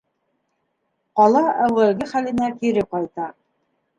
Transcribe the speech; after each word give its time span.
Ҡала 1.19 1.43
әүәлге 1.67 2.09
хәленә 2.13 2.49
кире 2.63 2.87
ҡайта. 2.95 3.29